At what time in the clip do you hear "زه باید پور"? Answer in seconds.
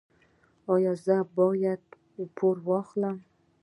1.03-2.57